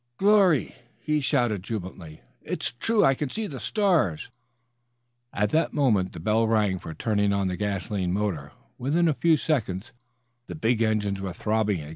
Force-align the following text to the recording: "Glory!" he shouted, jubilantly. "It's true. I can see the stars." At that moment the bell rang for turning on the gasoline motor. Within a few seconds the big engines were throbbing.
"Glory!" 0.17 0.73
he 0.99 1.21
shouted, 1.21 1.61
jubilantly. 1.61 2.21
"It's 2.41 2.71
true. 2.79 3.05
I 3.05 3.13
can 3.13 3.29
see 3.29 3.45
the 3.45 3.59
stars." 3.59 4.31
At 5.31 5.51
that 5.51 5.73
moment 5.75 6.13
the 6.13 6.19
bell 6.19 6.47
rang 6.47 6.79
for 6.79 6.95
turning 6.95 7.31
on 7.31 7.49
the 7.49 7.55
gasoline 7.55 8.11
motor. 8.11 8.51
Within 8.79 9.07
a 9.07 9.13
few 9.13 9.37
seconds 9.37 9.93
the 10.47 10.55
big 10.55 10.81
engines 10.81 11.21
were 11.21 11.33
throbbing. 11.33 11.87